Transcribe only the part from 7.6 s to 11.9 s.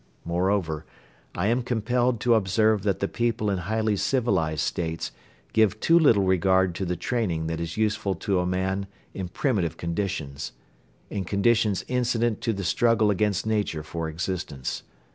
useful to man in primitive conditions, in conditions